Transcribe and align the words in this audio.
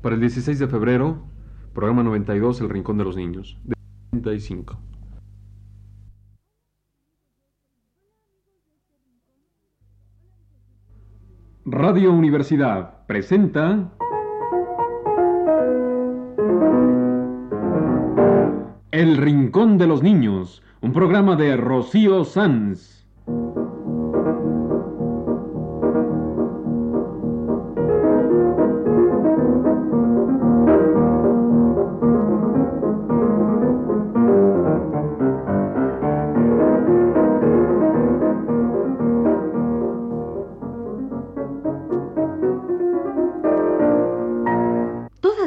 Para 0.00 0.14
el 0.14 0.20
16 0.20 0.58
de 0.58 0.68
febrero, 0.68 1.22
programa 1.74 2.02
92, 2.02 2.60
El 2.60 2.70
Rincón 2.70 2.98
de 2.98 3.04
los 3.04 3.16
Niños. 3.16 3.58
De 3.64 3.74
35. 4.10 4.78
Radio 11.64 12.12
Universidad 12.12 13.06
presenta 13.06 13.92
El 18.90 19.16
Rincón 19.16 19.78
de 19.78 19.86
los 19.86 20.02
Niños, 20.02 20.62
un 20.80 20.92
programa 20.92 21.36
de 21.36 21.56
Rocío 21.56 22.24
Sanz. 22.24 23.01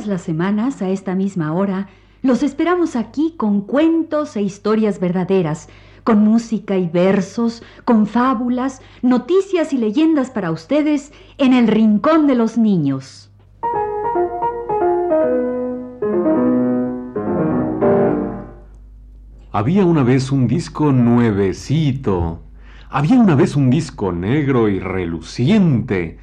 Las 0.07 0.21
semanas, 0.21 0.81
a 0.83 0.89
esta 0.89 1.15
misma 1.15 1.53
hora, 1.53 1.87
los 2.21 2.43
esperamos 2.43 2.95
aquí 2.95 3.33
con 3.37 3.61
cuentos 3.61 4.35
e 4.35 4.41
historias 4.41 4.99
verdaderas, 4.99 5.67
con 6.03 6.19
música 6.19 6.77
y 6.77 6.87
versos, 6.87 7.63
con 7.85 8.05
fábulas, 8.05 8.81
noticias 9.01 9.73
y 9.73 9.77
leyendas 9.77 10.29
para 10.29 10.51
ustedes 10.51 11.11
en 11.39 11.53
el 11.53 11.67
Rincón 11.67 12.27
de 12.27 12.35
los 12.35 12.57
Niños. 12.57 13.31
Había 19.51 19.85
una 19.85 20.03
vez 20.03 20.31
un 20.31 20.47
disco 20.47 20.91
nuevecito. 20.91 22.41
Había 22.89 23.19
una 23.19 23.33
vez 23.33 23.55
un 23.55 23.71
disco 23.71 24.11
negro 24.11 24.69
y 24.69 24.79
reluciente. 24.79 26.19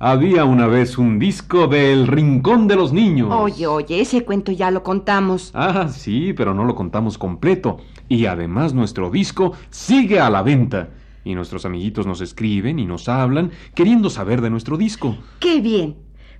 Había 0.00 0.44
una 0.44 0.66
vez 0.66 0.98
un 0.98 1.18
disco 1.18 1.68
del 1.68 2.08
Rincón 2.08 2.66
de 2.66 2.74
los 2.74 2.92
Niños. 2.92 3.28
Oye, 3.32 3.66
oye, 3.66 4.00
ese 4.00 4.24
cuento 4.24 4.50
ya 4.50 4.70
lo 4.70 4.82
contamos. 4.82 5.50
Ah, 5.54 5.88
sí, 5.88 6.32
pero 6.32 6.52
no 6.52 6.64
lo 6.64 6.74
contamos 6.74 7.16
completo. 7.16 7.78
Y 8.08 8.26
además 8.26 8.74
nuestro 8.74 9.10
disco 9.10 9.52
sigue 9.70 10.18
a 10.20 10.30
la 10.30 10.42
venta. 10.42 10.90
Y 11.24 11.34
nuestros 11.34 11.64
amiguitos 11.64 12.06
nos 12.06 12.20
escriben 12.20 12.78
y 12.78 12.86
nos 12.86 13.08
hablan 13.08 13.52
queriendo 13.74 14.10
saber 14.10 14.40
de 14.40 14.50
nuestro 14.50 14.76
disco. 14.76 15.16
¡Qué 15.38 15.60
bien! 15.60 15.96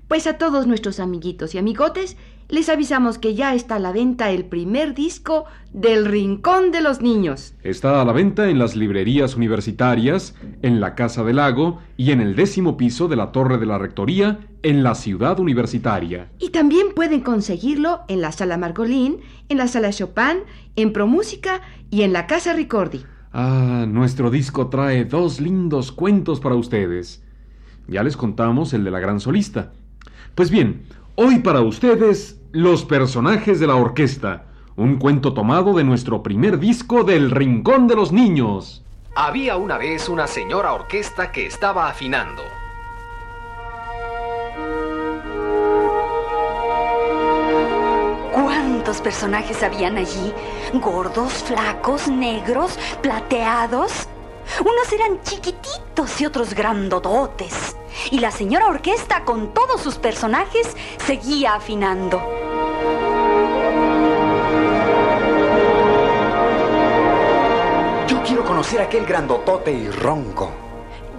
Pues 0.09 0.27
a 0.27 0.39
todos 0.39 0.67
nuestros 0.67 1.01
amiguitos 1.01 1.55
y 1.55 1.59
amigotes 1.59 2.17
les 2.49 2.69
avisamos 2.69 3.19
que 3.19 3.35
ya 3.35 3.55
está 3.55 3.77
a 3.77 3.79
la 3.79 3.91
venta 3.91 4.31
el 4.31 4.45
primer 4.45 4.95
disco 4.95 5.47
del 5.73 6.05
Rincón 6.05 6.73
de 6.73 6.83
los 6.83 7.01
Niños. 7.01 7.55
Está 7.63 8.03
a 8.03 8.05
la 8.05 8.13
venta 8.13 8.51
en 8.51 8.59
las 8.59 8.77
librerías 8.77 9.35
universitarias, 9.35 10.35
en 10.61 10.79
la 10.79 10.95
Casa 10.95 11.25
del 11.25 11.37
Lago 11.37 11.81
y 11.97 12.11
en 12.11 12.21
el 12.21 12.37
décimo 12.37 12.77
piso 12.77 13.09
de 13.09 13.17
la 13.17 13.33
Torre 13.33 13.57
de 13.57 13.65
la 13.65 13.79
Rectoría 13.79 14.41
en 14.63 14.83
la 14.83 14.95
ciudad 14.95 15.41
universitaria. 15.41 16.29
Y 16.39 16.51
también 16.51 16.89
pueden 16.95 17.21
conseguirlo 17.21 18.03
en 18.09 18.21
la 18.21 18.31
Sala 18.31 18.59
Margolín, 18.59 19.21
en 19.49 19.57
la 19.57 19.69
Sala 19.69 19.91
Chopin, 19.91 20.45
en 20.77 20.93
Promúsica 20.93 21.63
y 21.91 22.03
en 22.03 22.13
la 22.13 22.27
Casa 22.27 22.53
Ricordi. 22.53 23.05
Ah, 23.33 23.87
nuestro 23.89 24.31
disco 24.31 24.69
trae 24.69 25.07
dos 25.07 25.41
lindos 25.41 25.93
cuentos 25.93 26.41
para 26.41 26.55
ustedes. 26.57 27.23
Ya 27.89 28.03
les 28.03 28.17
contamos 28.17 28.73
el 28.75 28.85
de 28.85 28.91
la 28.91 29.01
gran 29.01 29.19
solista. 29.19 29.73
Pues 30.35 30.51
bien, 30.51 30.89
hoy 31.15 31.39
para 31.39 31.61
ustedes, 31.61 32.41
los 32.51 32.85
personajes 32.85 33.61
de 33.61 33.69
la 33.69 33.77
orquesta. 33.77 34.47
Un 34.75 34.97
cuento 34.97 35.33
tomado 35.33 35.75
de 35.75 35.85
nuestro 35.85 36.25
primer 36.25 36.59
disco 36.59 37.05
del 37.05 37.31
Rincón 37.31 37.87
de 37.87 37.95
los 37.95 38.11
Niños. 38.11 38.83
Había 39.15 39.57
una 39.57 39.79
vez 39.79 40.09
una 40.09 40.27
señora 40.27 40.73
orquesta 40.73 41.31
que 41.31 41.47
estaba 41.47 41.89
afinando. 41.89 42.43
¿Cuántos 48.33 49.01
personajes 49.01 49.63
habían 49.63 49.97
allí? 49.99 50.33
Gordos, 50.83 51.33
flacos, 51.45 52.09
negros, 52.09 52.77
plateados. 53.01 54.09
Unos 54.61 54.93
eran 54.93 55.23
chiquititos 55.23 56.21
y 56.21 56.27
otros 56.27 56.55
grandototes. 56.55 57.77
Y 58.11 58.19
la 58.19 58.31
señora 58.31 58.67
orquesta 58.67 59.25
con 59.25 59.53
todos 59.55 59.81
sus 59.81 59.97
personajes 59.97 60.77
seguía 61.05 61.55
afinando. 61.55 62.23
Yo 68.07 68.23
quiero 68.23 68.45
conocer 68.45 68.81
a 68.81 68.85
aquel 68.85 69.07
grandotote 69.07 69.73
y 69.73 69.89
ronco. 69.89 70.51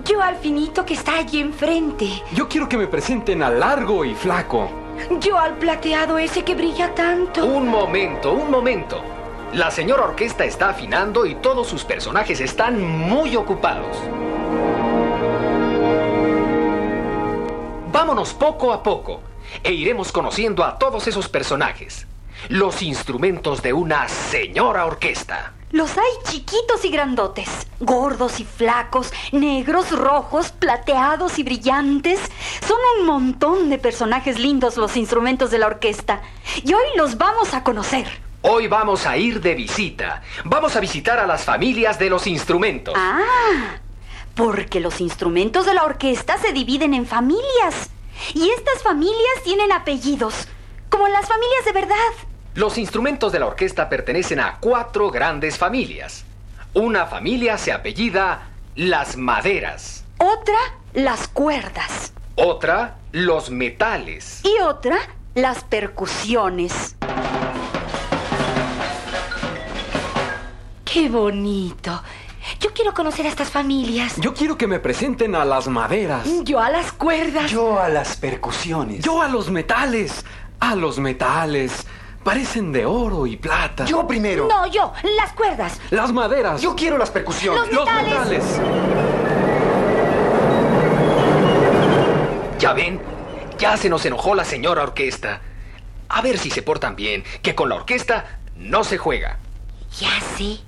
Yo 0.03 0.21
al 0.21 0.35
finito 0.35 0.85
que 0.85 0.93
está 0.93 1.17
allí 1.17 1.39
enfrente. 1.39 2.07
Yo 2.33 2.47
quiero 2.47 2.69
que 2.69 2.77
me 2.77 2.87
presenten 2.87 3.41
a 3.41 3.49
largo 3.49 4.05
y 4.05 4.13
flaco. 4.13 4.69
Yo 5.19 5.37
al 5.37 5.57
plateado 5.57 6.17
ese 6.17 6.43
que 6.43 6.55
brilla 6.55 6.93
tanto. 6.93 7.43
Un 7.43 7.67
momento, 7.67 8.31
un 8.31 8.51
momento. 8.51 9.01
La 9.53 9.71
señora 9.71 10.03
orquesta 10.03 10.45
está 10.45 10.69
afinando 10.69 11.25
y 11.25 11.35
todos 11.35 11.67
sus 11.67 11.83
personajes 11.83 12.39
están 12.39 12.81
muy 12.81 13.35
ocupados. 13.35 13.97
Vámonos 18.05 18.35
poco 18.35 18.71
a 18.71 18.83
poco 18.83 19.19
e 19.63 19.73
iremos 19.73 20.11
conociendo 20.11 20.63
a 20.63 20.77
todos 20.77 21.07
esos 21.07 21.27
personajes. 21.27 22.05
Los 22.49 22.83
instrumentos 22.83 23.63
de 23.63 23.73
una 23.73 24.07
señora 24.07 24.85
orquesta. 24.85 25.53
Los 25.71 25.97
hay 25.97 26.11
chiquitos 26.29 26.85
y 26.85 26.89
grandotes, 26.91 27.49
gordos 27.79 28.39
y 28.39 28.45
flacos, 28.45 29.11
negros, 29.31 29.89
rojos, 29.89 30.51
plateados 30.51 31.39
y 31.39 31.43
brillantes. 31.43 32.19
Son 32.67 32.77
un 32.99 33.07
montón 33.07 33.71
de 33.71 33.79
personajes 33.79 34.37
lindos 34.37 34.77
los 34.77 34.95
instrumentos 34.97 35.49
de 35.49 35.57
la 35.57 35.65
orquesta. 35.65 36.21
Y 36.63 36.75
hoy 36.75 36.85
los 36.97 37.17
vamos 37.17 37.55
a 37.55 37.63
conocer. 37.63 38.05
Hoy 38.43 38.67
vamos 38.67 39.07
a 39.07 39.17
ir 39.17 39.41
de 39.41 39.55
visita. 39.55 40.21
Vamos 40.43 40.75
a 40.75 40.79
visitar 40.79 41.17
a 41.17 41.25
las 41.25 41.43
familias 41.43 41.97
de 41.97 42.11
los 42.11 42.27
instrumentos. 42.27 42.93
Ah, 42.95 43.79
porque 44.35 44.79
los 44.79 45.01
instrumentos 45.01 45.65
de 45.65 45.73
la 45.73 45.85
orquesta 45.85 46.37
se 46.37 46.53
dividen 46.53 46.93
en 46.93 47.07
familias. 47.07 47.89
Y 48.33 48.49
estas 48.49 48.81
familias 48.83 49.43
tienen 49.43 49.71
apellidos, 49.71 50.47
como 50.89 51.07
las 51.07 51.27
familias 51.27 51.65
de 51.65 51.71
verdad. 51.71 51.95
Los 52.53 52.77
instrumentos 52.77 53.31
de 53.31 53.39
la 53.39 53.47
orquesta 53.47 53.89
pertenecen 53.89 54.39
a 54.39 54.59
cuatro 54.59 55.11
grandes 55.11 55.57
familias. 55.57 56.23
Una 56.73 57.05
familia 57.05 57.57
se 57.57 57.71
apellida 57.71 58.49
Las 58.75 59.17
Maderas. 59.17 60.05
Otra, 60.17 60.57
las 60.93 61.27
cuerdas. 61.27 62.13
Otra, 62.35 62.97
los 63.11 63.49
metales. 63.49 64.41
Y 64.43 64.61
otra, 64.61 64.97
las 65.33 65.63
percusiones. 65.63 66.95
¡Qué 70.85 71.09
bonito! 71.09 72.01
Yo 72.59 72.73
quiero 72.73 72.93
conocer 72.93 73.25
a 73.25 73.29
estas 73.29 73.49
familias. 73.49 74.15
Yo 74.17 74.33
quiero 74.33 74.57
que 74.57 74.67
me 74.67 74.79
presenten 74.79 75.35
a 75.35 75.45
las 75.45 75.67
maderas. 75.67 76.27
Yo 76.43 76.59
a 76.59 76.69
las 76.69 76.91
cuerdas. 76.91 77.51
Yo 77.51 77.79
a 77.79 77.89
las 77.89 78.15
percusiones. 78.17 79.03
Yo 79.03 79.21
a 79.21 79.27
los 79.27 79.49
metales. 79.51 80.25
A 80.59 80.75
los 80.75 80.99
metales. 80.99 81.85
Parecen 82.23 82.71
de 82.71 82.85
oro 82.85 83.27
y 83.27 83.37
plata. 83.37 83.85
Yo 83.85 84.07
primero. 84.07 84.47
No, 84.47 84.65
yo, 84.67 84.93
las 85.17 85.33
cuerdas. 85.33 85.79
Las 85.91 86.11
maderas. 86.11 86.61
Yo 86.61 86.75
quiero 86.75 86.97
las 86.97 87.11
percusiones. 87.11 87.71
Los 87.71 87.85
metales. 87.85 88.43
metales. 88.43 88.61
Ya 92.59 92.73
ven, 92.73 92.99
ya 93.59 93.77
se 93.77 93.89
nos 93.89 94.05
enojó 94.05 94.33
la 94.33 94.45
señora 94.45 94.81
orquesta. 94.81 95.41
A 96.09 96.21
ver 96.21 96.37
si 96.37 96.49
se 96.49 96.61
portan 96.61 96.95
bien, 96.95 97.23
que 97.41 97.53
con 97.53 97.69
la 97.69 97.75
orquesta 97.75 98.39
no 98.55 98.83
se 98.83 98.97
juega. 98.97 99.37
Ya 99.99 100.19
sé. 100.37 100.59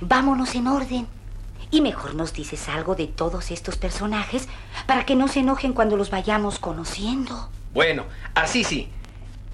Vámonos 0.00 0.54
en 0.54 0.68
orden. 0.68 1.06
Y 1.70 1.80
mejor 1.80 2.14
nos 2.14 2.32
dices 2.32 2.68
algo 2.68 2.94
de 2.94 3.06
todos 3.06 3.50
estos 3.50 3.76
personajes 3.76 4.48
para 4.86 5.04
que 5.06 5.16
no 5.16 5.28
se 5.28 5.40
enojen 5.40 5.72
cuando 5.72 5.96
los 5.96 6.10
vayamos 6.10 6.58
conociendo. 6.58 7.50
Bueno, 7.72 8.04
así 8.34 8.64
sí. 8.64 8.88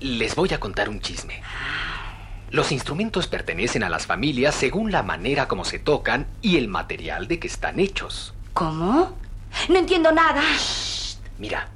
Les 0.00 0.34
voy 0.34 0.52
a 0.52 0.60
contar 0.60 0.88
un 0.88 1.00
chisme. 1.00 1.42
Los 2.50 2.72
instrumentos 2.72 3.26
pertenecen 3.26 3.84
a 3.84 3.88
las 3.88 4.06
familias 4.06 4.54
según 4.54 4.90
la 4.90 5.02
manera 5.02 5.46
como 5.46 5.64
se 5.64 5.78
tocan 5.78 6.26
y 6.42 6.56
el 6.56 6.68
material 6.68 7.28
de 7.28 7.38
que 7.38 7.46
están 7.46 7.78
hechos. 7.78 8.34
¿Cómo? 8.54 9.16
No 9.68 9.78
entiendo 9.78 10.10
nada. 10.10 10.42
Mira, 11.38 11.68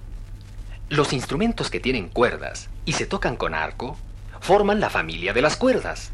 los 0.89 1.13
instrumentos 1.13 1.71
que 1.71 1.81
tienen 1.81 2.09
cuerdas 2.09 2.69
y 2.85 2.93
se 2.93 3.07
tocan 3.07 3.37
con 3.37 3.55
arco 3.55 3.97
forman 4.41 4.81
la 4.81 4.91
familia 4.91 5.33
de 5.33 5.43
las 5.43 5.57
cuerdas. 5.57 6.11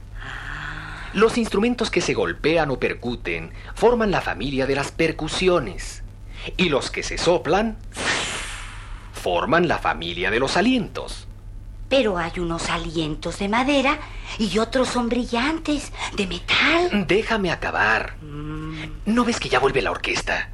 Los 1.12 1.38
instrumentos 1.38 1.90
que 1.90 2.00
se 2.00 2.14
golpean 2.14 2.70
o 2.70 2.78
percuten 2.78 3.52
forman 3.74 4.10
la 4.10 4.20
familia 4.20 4.66
de 4.66 4.76
las 4.76 4.92
percusiones. 4.92 6.02
Y 6.56 6.68
los 6.68 6.90
que 6.90 7.02
se 7.02 7.18
soplan 7.18 7.76
forman 9.12 9.68
la 9.68 9.78
familia 9.78 10.30
de 10.30 10.38
los 10.38 10.56
alientos. 10.56 11.26
Pero 11.88 12.16
hay 12.16 12.38
unos 12.38 12.70
alientos 12.70 13.40
de 13.40 13.48
madera 13.48 13.98
y 14.38 14.58
otros 14.58 14.88
son 14.88 15.08
brillantes, 15.08 15.92
de 16.16 16.26
metal. 16.28 17.06
Déjame 17.08 17.50
acabar. 17.50 18.14
¿No 18.22 19.24
ves 19.24 19.40
que 19.40 19.48
ya 19.48 19.58
vuelve 19.58 19.82
la 19.82 19.90
orquesta? 19.90 20.50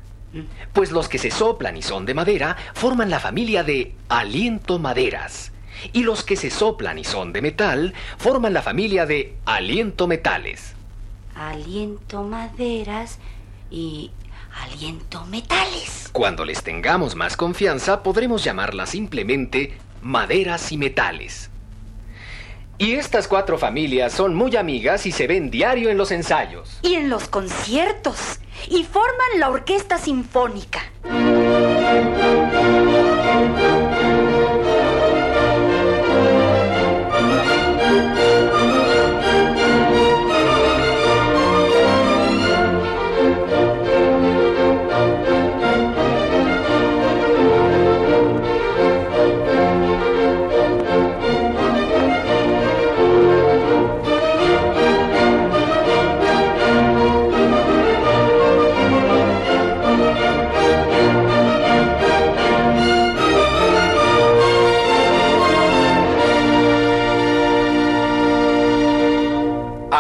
Pues 0.73 0.91
los 0.91 1.09
que 1.09 1.19
se 1.19 1.31
soplan 1.31 1.77
y 1.77 1.83
son 1.83 2.07
de 2.07 2.15
madera 2.15 2.57
forman 2.75 3.11
la 3.11 3.21
familia 3.21 3.63
de 3.63 3.95
aliento 4.09 4.79
maderas. 4.79 5.53
Y 5.93 6.03
los 6.03 6.25
que 6.25 6.37
se 6.37 6.51
soplan 6.51 6.99
y 6.99 7.05
son 7.05 7.33
de 7.33 7.43
metal 7.43 7.95
forman 8.19 8.53
la 8.53 8.63
familia 8.63 9.07
de 9.07 9.37
aliento 9.45 10.07
metales. 10.07 10.75
Aliento 11.35 12.23
maderas 12.23 13.19
y 13.71 14.11
aliento 14.65 15.25
metales. 15.27 16.09
Cuando 16.13 16.45
les 16.45 16.63
tengamos 16.63 17.15
más 17.15 17.37
confianza 17.37 18.03
podremos 18.03 18.43
llamarla 18.43 18.87
simplemente 18.87 19.77
maderas 20.03 20.73
y 20.73 20.79
metales. 20.79 21.51
Y 22.79 22.93
estas 22.93 23.27
cuatro 23.27 23.57
familias 23.57 24.13
son 24.13 24.35
muy 24.35 24.55
amigas 24.55 25.07
y 25.07 25.13
se 25.13 25.27
ven 25.27 25.51
diario 25.51 25.89
en 25.89 25.97
los 25.97 26.11
ensayos. 26.11 26.79
Y 26.83 26.95
en 26.95 27.09
los 27.09 27.27
conciertos. 27.29 28.39
Y 28.69 28.85
forman 28.85 29.41
la 29.41 29.49
orquesta 29.49 29.97
sinfónica. 29.97 30.83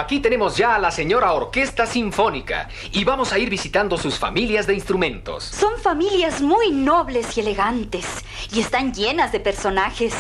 Aquí 0.07 0.21
tenemos 0.21 0.57
ya 0.57 0.77
a 0.77 0.79
la 0.79 0.93
señora 0.93 1.33
Orquesta 1.33 1.85
Sinfónica 1.85 2.69
y 2.93 3.03
vamos 3.03 3.33
a 3.33 3.41
ir 3.41 3.51
visitando 3.51 3.99
sus 3.99 4.21
familias 4.21 4.65
de 4.69 4.75
instrumentos. 4.75 5.43
Son 5.43 5.81
familias 5.81 6.41
muy 6.41 6.71
nobles 6.71 7.37
y 7.37 7.41
elegantes 7.41 8.07
y 8.53 8.61
están 8.61 8.95
llenas 8.95 9.33
de 9.33 9.41
personajes. 9.41 10.15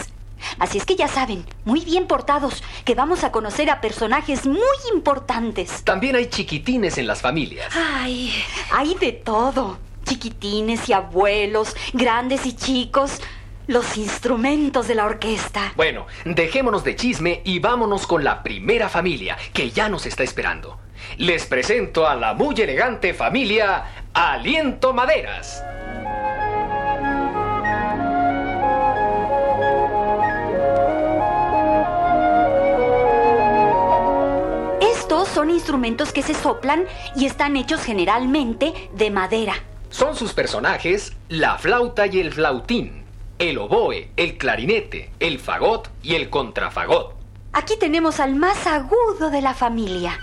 Así 0.58 0.78
es 0.78 0.84
que 0.84 0.96
ya 0.96 1.06
saben, 1.06 1.46
muy 1.64 1.84
bien 1.84 2.08
portados, 2.08 2.64
que 2.84 2.96
vamos 2.96 3.22
a 3.22 3.30
conocer 3.30 3.70
a 3.70 3.80
personajes 3.80 4.44
muy 4.44 4.58
importantes. 4.92 5.84
También 5.84 6.16
hay 6.16 6.26
chiquitines 6.30 6.98
en 6.98 7.06
las 7.06 7.22
familias. 7.22 7.72
Ay, 7.76 8.34
hay 8.72 8.96
de 8.96 9.12
todo. 9.12 9.78
Chiquitines 10.04 10.88
y 10.88 10.94
abuelos, 10.94 11.76
grandes 11.92 12.44
y 12.44 12.56
chicos. 12.56 13.20
Los 13.68 13.96
instrumentos 13.96 14.86
de 14.86 14.94
la 14.94 15.06
orquesta. 15.06 15.72
Bueno, 15.74 16.06
dejémonos 16.24 16.84
de 16.84 16.94
chisme 16.94 17.40
y 17.44 17.58
vámonos 17.58 18.06
con 18.06 18.22
la 18.22 18.44
primera 18.44 18.88
familia, 18.88 19.36
que 19.52 19.70
ya 19.70 19.88
nos 19.88 20.06
está 20.06 20.22
esperando. 20.22 20.78
Les 21.18 21.46
presento 21.46 22.06
a 22.06 22.14
la 22.14 22.32
muy 22.32 22.54
elegante 22.60 23.12
familia 23.12 24.06
Aliento 24.14 24.92
Maderas. 24.92 25.64
Estos 34.80 35.28
son 35.28 35.50
instrumentos 35.50 36.12
que 36.12 36.22
se 36.22 36.34
soplan 36.34 36.84
y 37.16 37.26
están 37.26 37.56
hechos 37.56 37.82
generalmente 37.82 38.90
de 38.94 39.10
madera. 39.10 39.54
Son 39.90 40.14
sus 40.14 40.32
personajes 40.34 41.14
la 41.28 41.58
flauta 41.58 42.06
y 42.06 42.20
el 42.20 42.32
flautín, 42.32 42.95
el 43.38 43.58
oboe, 43.58 44.10
el 44.16 44.38
clarinete, 44.38 45.10
el 45.20 45.38
fagot 45.38 45.90
y 46.02 46.14
el 46.14 46.30
contrafagot. 46.30 47.14
Aquí 47.52 47.74
tenemos 47.78 48.20
al 48.20 48.34
más 48.34 48.66
agudo 48.66 49.30
de 49.30 49.42
la 49.42 49.54
familia. 49.54 50.18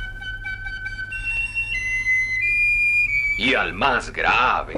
Y 3.38 3.54
al 3.56 3.74
más 3.74 4.12
grave. 4.12 4.74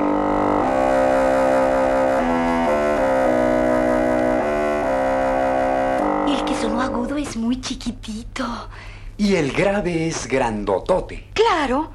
El 6.27 6.45
que 6.45 6.55
sonó 6.55 6.81
agudo 6.81 7.17
es 7.17 7.35
muy 7.37 7.59
chiquitito. 7.61 8.69
Y 9.17 9.35
el 9.35 9.51
grave 9.51 10.07
es 10.07 10.27
grandotote. 10.27 11.29
Claro, 11.33 11.91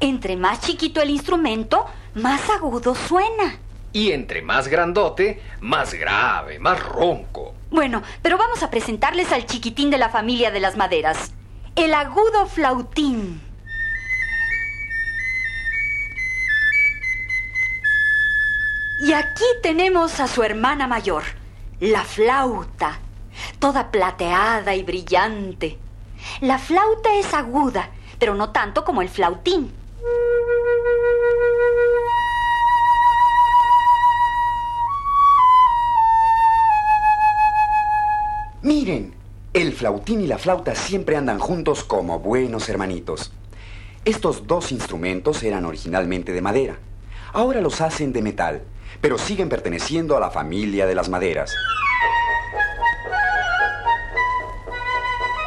entre 0.00 0.36
más 0.36 0.60
chiquito 0.60 1.00
el 1.02 1.10
instrumento, 1.10 1.86
más 2.14 2.48
agudo 2.50 2.94
suena. 2.94 3.61
Y 3.92 4.12
entre 4.12 4.42
más 4.42 4.68
grandote, 4.68 5.42
más 5.60 5.94
grave, 5.94 6.58
más 6.58 6.82
ronco. 6.82 7.54
Bueno, 7.70 8.02
pero 8.22 8.38
vamos 8.38 8.62
a 8.62 8.70
presentarles 8.70 9.32
al 9.32 9.46
chiquitín 9.46 9.90
de 9.90 9.98
la 9.98 10.08
familia 10.08 10.50
de 10.50 10.60
las 10.60 10.76
maderas, 10.76 11.32
el 11.76 11.94
agudo 11.94 12.46
flautín. 12.46 13.40
Y 19.04 19.12
aquí 19.14 19.44
tenemos 19.62 20.20
a 20.20 20.28
su 20.28 20.42
hermana 20.42 20.86
mayor, 20.86 21.24
la 21.80 22.04
flauta, 22.04 23.00
toda 23.58 23.90
plateada 23.90 24.74
y 24.74 24.84
brillante. 24.84 25.78
La 26.40 26.58
flauta 26.58 27.12
es 27.14 27.34
aguda, 27.34 27.90
pero 28.18 28.34
no 28.34 28.50
tanto 28.50 28.84
como 28.84 29.02
el 29.02 29.08
flautín. 29.08 29.72
Miren, 38.62 39.12
el 39.52 39.72
flautín 39.72 40.20
y 40.20 40.28
la 40.28 40.38
flauta 40.38 40.76
siempre 40.76 41.16
andan 41.16 41.40
juntos 41.40 41.82
como 41.82 42.20
buenos 42.20 42.68
hermanitos. 42.68 43.32
Estos 44.04 44.46
dos 44.46 44.70
instrumentos 44.70 45.42
eran 45.42 45.64
originalmente 45.64 46.32
de 46.32 46.40
madera. 46.42 46.78
Ahora 47.32 47.60
los 47.60 47.80
hacen 47.80 48.12
de 48.12 48.22
metal, 48.22 48.62
pero 49.00 49.18
siguen 49.18 49.48
perteneciendo 49.48 50.16
a 50.16 50.20
la 50.20 50.30
familia 50.30 50.86
de 50.86 50.94
las 50.94 51.08
maderas. 51.08 51.52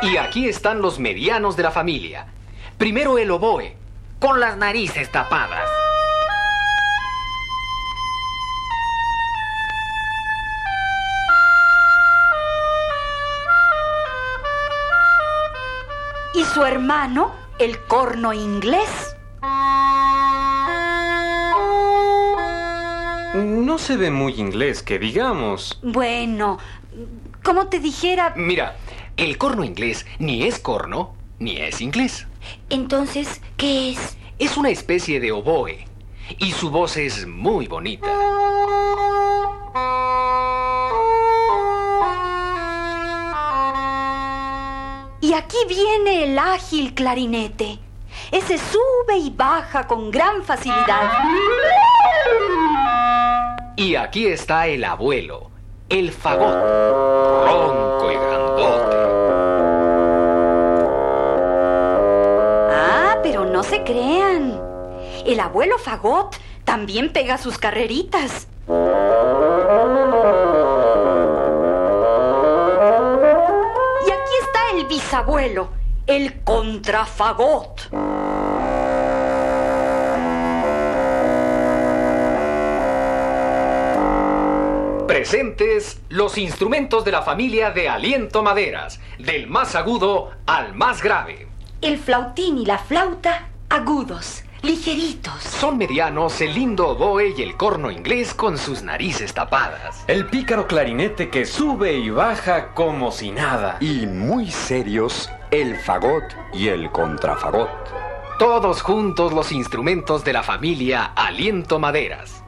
Y 0.02 0.18
aquí 0.18 0.50
están 0.50 0.82
los 0.82 1.00
medianos 1.00 1.56
de 1.56 1.64
la 1.64 1.72
familia. 1.72 2.28
Primero 2.78 3.18
el 3.18 3.32
oboe, 3.32 3.78
con 4.20 4.42
las 4.42 4.58
narices 4.58 5.10
tapadas. 5.10 5.65
Su 16.56 16.64
hermano, 16.64 17.34
el 17.60 17.78
corno 17.82 18.32
inglés. 18.32 19.14
No 23.34 23.78
se 23.78 23.98
ve 23.98 24.10
muy 24.10 24.40
inglés, 24.40 24.82
que 24.82 24.98
digamos. 24.98 25.78
Bueno, 25.84 26.58
como 27.44 27.68
te 27.68 27.82
dijera, 27.82 28.34
Mira, 28.38 28.78
el 29.18 29.38
corno 29.38 29.66
inglés 29.66 30.06
ni 30.18 30.44
es 30.44 30.58
corno 30.58 31.14
ni 31.40 31.58
es 31.58 31.82
inglés. 31.82 32.26
Entonces, 32.70 33.42
¿qué 33.58 33.90
es? 33.90 34.18
Es 34.40 34.56
una 34.56 34.70
especie 34.70 35.20
de 35.20 35.34
oboe 35.34 35.86
y 36.38 36.54
su 36.54 36.70
voz 36.70 36.96
es 36.96 37.28
muy 37.28 37.68
bonita. 37.68 38.08
Aquí 45.36 45.58
viene 45.68 46.24
el 46.24 46.40
ágil 46.40 46.94
clarinete. 46.94 47.80
Ese 48.32 48.58
sube 48.58 49.18
y 49.18 49.30
baja 49.30 49.88
con 49.88 50.10
gran 50.10 50.44
facilidad. 50.44 51.12
Y 53.76 53.96
aquí 53.96 54.28
está 54.28 54.68
el 54.68 54.84
abuelo, 54.84 55.52
el 55.90 56.12
fagot, 56.12 56.56
ronco 57.46 58.12
y 58.12 58.16
grandote. 58.16 58.98
Ah, 62.72 63.18
pero 63.22 63.46
no 63.46 63.64
se 63.64 63.84
crean. 63.84 64.62
El 65.26 65.40
abuelo 65.40 65.78
Fagot 65.78 66.36
también 66.64 67.12
pega 67.12 67.38
sus 67.38 67.58
carreritas. 67.58 68.48
Bisabuelo, 75.06 75.70
el 76.08 76.42
contrafagot. 76.42 77.90
presentes 85.06 86.02
los 86.10 86.38
instrumentos 86.38 87.06
de 87.06 87.12
la 87.12 87.22
familia 87.22 87.70
de 87.70 87.88
aliento 87.88 88.42
maderas, 88.44 89.00
del 89.20 89.48
más 89.48 89.76
agudo 89.76 90.32
al 90.48 90.74
más 90.74 91.02
grave. 91.02 91.48
El 91.82 91.98
flautín 92.00 92.58
y 92.58 92.66
la 92.66 92.80
flauta 92.80 93.50
agudos, 93.70 94.44
ligeritos. 94.66 95.42
Son 95.44 95.78
medianos 95.78 96.42
el 96.42 96.54
lindo 96.54 96.90
oboe 96.90 97.34
y 97.38 97.42
el 97.42 97.56
corno 97.56 97.92
inglés 97.92 98.34
con 98.34 98.58
sus 98.58 98.82
narices 98.82 99.34
tapadas. 99.34 100.04
El 100.08 100.26
pícaro 100.26 100.68
clarinete 100.68 101.30
que 101.30 101.46
sube 101.46 101.94
y 101.94 102.10
baja 102.10 102.74
como 102.74 103.12
si 103.12 103.32
nada. 103.32 103.78
Y 103.80 104.08
muy 104.08 104.50
serios, 104.52 105.30
el 105.52 105.78
fagot 105.78 106.24
y 106.54 106.70
el 106.70 106.92
contrafagot. 106.92 107.70
Todos 108.40 108.82
juntos 108.82 109.32
los 109.32 109.52
instrumentos 109.52 110.24
de 110.26 110.34
la 110.34 110.44
familia 110.44 111.06
Aliento 111.16 111.80
Maderas. 111.80 112.44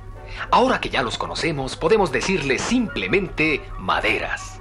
Ahora 0.52 0.82
que 0.82 0.90
ya 0.90 1.04
los 1.04 1.18
conocemos, 1.18 1.76
podemos 1.76 2.12
decirles 2.12 2.62
simplemente 2.62 3.62
maderas. 3.80 4.57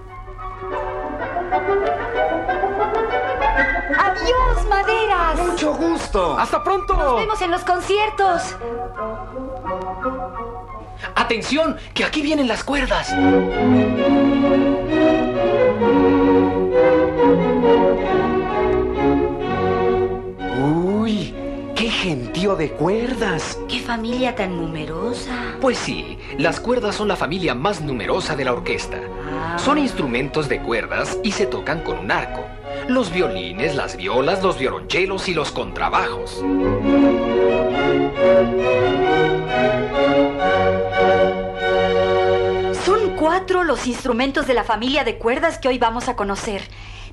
Maderas! 4.68 5.38
¡Mucho 5.38 5.74
gusto! 5.74 6.38
¡Hasta 6.38 6.62
pronto! 6.62 6.94
Nos 6.94 7.16
vemos 7.16 7.42
en 7.42 7.50
los 7.50 7.62
conciertos. 7.62 8.56
¡Atención! 11.14 11.76
¡Que 11.94 12.04
aquí 12.04 12.22
vienen 12.22 12.48
las 12.48 12.64
cuerdas! 12.64 13.12
¡Uy! 20.58 21.34
¡Qué 21.74 21.90
gentío 21.90 22.56
de 22.56 22.70
cuerdas! 22.72 23.58
¡Qué 23.68 23.80
familia 23.80 24.34
tan 24.34 24.56
numerosa! 24.56 25.54
Pues 25.60 25.78
sí, 25.78 26.18
las 26.38 26.60
cuerdas 26.60 26.94
son 26.94 27.08
la 27.08 27.16
familia 27.16 27.54
más 27.54 27.80
numerosa 27.80 28.34
de 28.36 28.44
la 28.44 28.52
orquesta. 28.52 28.98
Son 29.58 29.78
instrumentos 29.78 30.48
de 30.48 30.60
cuerdas 30.60 31.18
y 31.22 31.32
se 31.32 31.46
tocan 31.46 31.80
con 31.82 31.98
un 31.98 32.10
arco. 32.10 32.44
Los 32.88 33.12
violines, 33.12 33.74
las 33.74 33.96
violas, 33.96 34.42
los 34.42 34.58
violonchelos 34.58 35.28
y 35.28 35.34
los 35.34 35.50
contrabajos. 35.50 36.42
Son 42.84 43.16
cuatro 43.16 43.64
los 43.64 43.86
instrumentos 43.88 44.46
de 44.46 44.54
la 44.54 44.62
familia 44.62 45.02
de 45.02 45.18
cuerdas 45.18 45.58
que 45.58 45.68
hoy 45.68 45.78
vamos 45.78 46.08
a 46.08 46.14
conocer. 46.14 46.62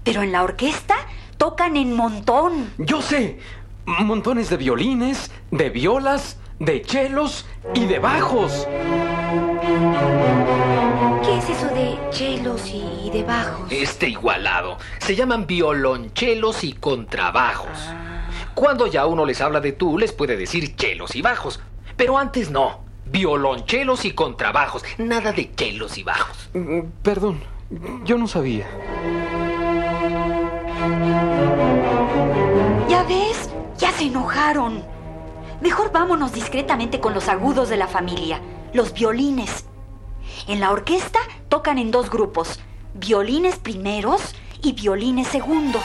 Pero 0.04 0.22
en 0.22 0.32
la 0.32 0.44
orquesta 0.44 0.96
tocan 1.38 1.76
en 1.76 1.96
montón. 1.96 2.72
Yo 2.78 3.02
sé. 3.02 3.40
Montones 3.86 4.50
de 4.50 4.58
violines, 4.58 5.32
de 5.52 5.70
violas, 5.70 6.38
de 6.60 6.82
chelos 6.84 7.46
y 7.74 7.86
de 7.86 8.00
bajos. 8.00 8.68
¿Qué 12.18 12.36
es 12.36 12.42
eso 12.42 12.54
de 12.54 12.62
chelos 12.62 12.74
y 13.06 13.10
de 13.10 13.24
bajos? 13.24 13.72
Este 13.72 14.08
igualado. 14.10 14.78
Se 15.00 15.16
llaman 15.16 15.48
violonchelos 15.48 16.64
y 16.64 16.74
contrabajos. 16.74 17.78
Cuando 18.54 18.88
ya 18.88 19.06
uno 19.06 19.26
les 19.26 19.42
habla 19.42 19.60
de 19.60 19.72
tú, 19.72 19.98
les 19.98 20.12
puede 20.12 20.38
decir 20.38 20.76
chelos 20.76 21.16
y 21.16 21.22
bajos. 21.22 21.60
Pero 21.98 22.18
antes 22.18 22.52
no. 22.52 22.82
Violonchelos 23.06 24.06
y 24.06 24.12
contrabajos. 24.12 24.84
Nada 24.98 25.32
de 25.34 25.54
chelos 25.56 25.98
y 25.98 26.04
bajos. 26.04 26.50
Mm, 26.54 26.80
Perdón, 27.02 27.42
yo 28.06 28.18
no 28.18 28.28
sabía. 28.28 28.68
¿Ya 32.90 33.04
ves? 33.04 33.50
Ya 33.78 33.92
se 33.92 34.06
enojaron. 34.06 34.84
Mejor 35.62 35.92
vámonos 35.92 36.34
discretamente 36.34 37.00
con 37.00 37.14
los 37.14 37.28
agudos 37.30 37.70
de 37.70 37.78
la 37.78 37.88
familia, 37.88 38.42
los 38.74 38.94
violines. 38.94 39.66
En 40.48 40.60
la 40.60 40.72
orquesta 40.72 41.20
tocan 41.50 41.78
en 41.78 41.92
dos 41.92 42.10
grupos, 42.10 42.60
violines 42.94 43.58
primeros 43.58 44.36
y 44.62 44.74
violines 44.74 45.28
segundos. 45.28 45.84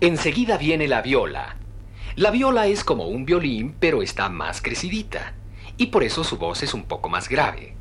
Enseguida 0.00 0.58
viene 0.58 0.86
la 0.86 1.00
viola. 1.00 1.56
La 2.16 2.30
viola 2.30 2.66
es 2.66 2.84
como 2.84 3.08
un 3.08 3.24
violín, 3.24 3.74
pero 3.80 4.02
está 4.02 4.28
más 4.28 4.60
crecidita. 4.60 5.32
Y 5.78 5.86
por 5.86 6.04
eso 6.04 6.24
su 6.24 6.36
voz 6.36 6.62
es 6.62 6.74
un 6.74 6.84
poco 6.84 7.08
más 7.08 7.28
grave. 7.28 7.74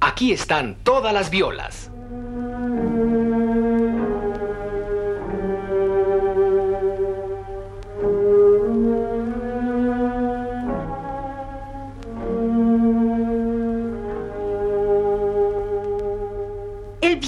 Aquí 0.00 0.32
están 0.32 0.76
todas 0.84 1.12
las 1.12 1.30
violas. 1.30 1.90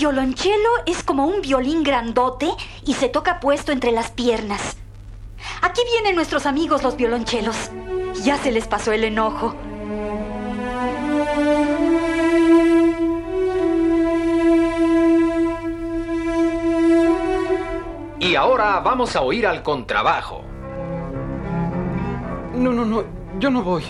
Violonchelo 0.01 0.71
es 0.87 1.03
como 1.03 1.27
un 1.27 1.43
violín 1.43 1.83
grandote 1.83 2.49
y 2.87 2.95
se 2.95 3.11
toca 3.11 3.39
puesto 3.39 3.71
entre 3.71 3.93
las 3.93 4.11
piernas. 4.11 4.79
Aquí 5.61 5.83
vienen 5.93 6.17
nuestros 6.17 6.47
amigos 6.47 6.83
los 6.83 6.97
violonchelos. 6.97 7.71
Ya 8.25 8.39
se 8.39 8.51
les 8.51 8.67
pasó 8.67 8.93
el 8.93 9.05
enojo. 9.05 9.55
Y 18.21 18.35
ahora 18.37 18.81
vamos 18.81 19.15
a 19.17 19.21
oír 19.21 19.47
al 19.47 19.63
contrabajo. 19.63 20.43
No, 22.55 22.73
no, 22.73 22.87
no, 22.87 23.05
yo 23.39 23.51
no 23.51 23.63
voy. 23.63 23.85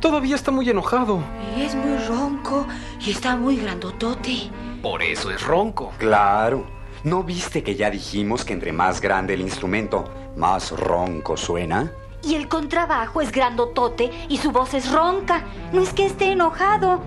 Todavía 0.00 0.34
está 0.34 0.50
muy 0.50 0.68
enojado. 0.68 1.20
Es 1.56 1.76
muy 1.76 1.96
ronco 2.08 2.66
y 2.98 3.12
está 3.12 3.36
muy 3.36 3.56
grandotote. 3.56 4.50
Por 4.84 5.02
eso 5.02 5.30
es 5.30 5.42
ronco. 5.42 5.94
Claro. 5.96 6.66
¿No 7.04 7.22
viste 7.22 7.62
que 7.62 7.74
ya 7.74 7.88
dijimos 7.88 8.44
que 8.44 8.52
entre 8.52 8.70
más 8.70 9.00
grande 9.00 9.32
el 9.32 9.40
instrumento, 9.40 10.04
más 10.36 10.72
ronco 10.72 11.38
suena? 11.38 11.90
Y 12.22 12.34
el 12.34 12.48
contrabajo 12.48 13.22
es 13.22 13.32
grandotote 13.32 14.10
y 14.28 14.36
su 14.36 14.52
voz 14.52 14.74
es 14.74 14.92
ronca. 14.92 15.42
No 15.72 15.80
es 15.80 15.94
que 15.94 16.04
esté 16.04 16.32
enojado. 16.32 17.00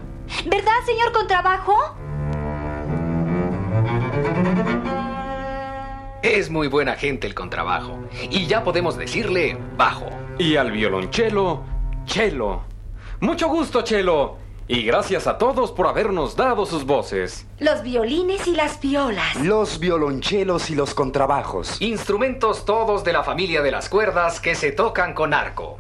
¿Verdad, 0.48 0.72
señor 0.88 1.12
contrabajo? 1.12 1.76
Es 6.24 6.50
muy 6.50 6.68
buena 6.70 6.96
gente 6.96 7.28
el 7.28 7.36
contrabajo. 7.36 8.00
Y 8.32 8.48
ya 8.48 8.64
podemos 8.64 8.98
decirle 8.98 9.56
bajo. 9.78 10.10
Y 10.40 10.56
al 10.56 10.72
violonchelo, 10.72 11.64
Chelo. 12.06 12.64
Mucho 13.20 13.48
gusto, 13.50 13.84
Chelo. 13.84 14.47
Y 14.70 14.84
gracias 14.84 15.28
a 15.28 15.38
todos 15.38 15.72
por 15.72 15.88
habernos 15.88 16.36
dado 16.36 16.66
sus 16.66 16.86
voces. 16.86 17.48
Los 17.58 17.84
violines 17.84 18.46
y 18.48 18.52
las 18.54 18.82
violas. 18.82 19.38
Los 19.38 19.80
violonchelos 19.80 20.70
y 20.70 20.76
los 20.76 20.94
contrabajos. 20.94 21.82
Instrumentos 21.82 22.66
todos 22.66 23.06
de 23.06 23.14
la 23.14 23.24
familia 23.24 23.62
de 23.62 23.72
las 23.72 23.88
cuerdas 23.88 24.42
que 24.42 24.56
se 24.56 24.74
tocan 24.74 25.14
con 25.14 25.34
arco. 25.34 25.78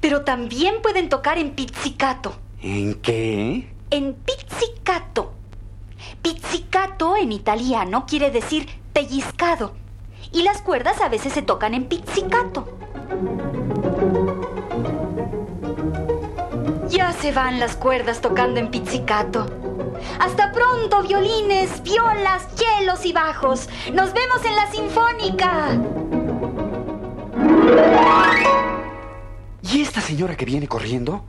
Pero 0.00 0.22
también 0.22 0.76
pueden 0.82 1.08
tocar 1.08 1.38
en 1.38 1.50
pizzicato. 1.50 2.36
¿En 2.62 2.94
qué? 2.94 3.74
En 3.90 4.14
pizzicato. 4.14 5.33
Pizzicato 6.24 7.18
en 7.18 7.32
italiano 7.32 8.06
quiere 8.06 8.30
decir 8.30 8.66
pellizcado. 8.94 9.74
Y 10.32 10.42
las 10.42 10.62
cuerdas 10.62 11.02
a 11.02 11.10
veces 11.10 11.34
se 11.34 11.42
tocan 11.42 11.74
en 11.74 11.84
pizzicato. 11.84 12.78
Ya 16.88 17.12
se 17.12 17.30
van 17.30 17.60
las 17.60 17.76
cuerdas 17.76 18.22
tocando 18.22 18.58
en 18.58 18.70
pizzicato. 18.70 19.44
Hasta 20.18 20.50
pronto, 20.50 21.02
violines, 21.02 21.82
violas, 21.82 22.48
chelos 22.54 23.04
y 23.04 23.12
bajos. 23.12 23.68
Nos 23.92 24.14
vemos 24.14 24.42
en 24.46 24.56
la 24.56 24.70
sinfónica. 24.72 25.78
¿Y 29.60 29.82
esta 29.82 30.00
señora 30.00 30.38
que 30.38 30.46
viene 30.46 30.68
corriendo? 30.68 31.26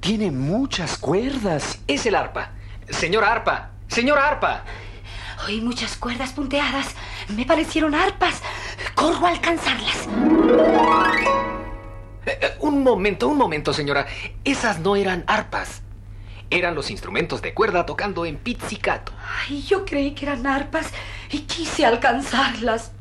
Tiene 0.00 0.32
muchas 0.32 0.98
cuerdas. 0.98 1.78
Es 1.86 2.04
el 2.06 2.16
arpa. 2.16 2.50
Señora 2.90 3.30
arpa. 3.30 3.75
Señora 3.88 4.28
arpa. 4.28 4.64
Oí 5.46 5.60
muchas 5.60 5.96
cuerdas 5.96 6.32
punteadas. 6.32 6.94
Me 7.28 7.44
parecieron 7.44 7.94
arpas. 7.94 8.42
Corro 8.94 9.26
a 9.26 9.30
alcanzarlas. 9.30 10.08
Eh, 12.26 12.38
eh, 12.42 12.56
un 12.60 12.82
momento, 12.82 13.28
un 13.28 13.38
momento, 13.38 13.72
señora. 13.72 14.06
Esas 14.44 14.80
no 14.80 14.96
eran 14.96 15.24
arpas. 15.26 15.82
Eran 16.50 16.74
los 16.74 16.90
instrumentos 16.90 17.42
de 17.42 17.54
cuerda 17.54 17.86
tocando 17.86 18.24
en 18.24 18.36
pizzicato. 18.36 19.12
Ay, 19.48 19.62
yo 19.62 19.84
creí 19.84 20.12
que 20.12 20.26
eran 20.26 20.46
arpas 20.46 20.90
y 21.30 21.40
quise 21.40 21.84
alcanzarlas. 21.84 22.92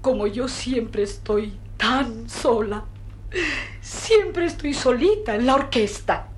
Como 0.00 0.26
yo 0.26 0.48
siempre 0.48 1.02
estoy 1.02 1.58
tan 1.76 2.28
sola. 2.28 2.84
Siempre 3.80 4.46
estoy 4.46 4.74
solita 4.74 5.34
en 5.34 5.46
la 5.46 5.54
orquesta. 5.54 6.28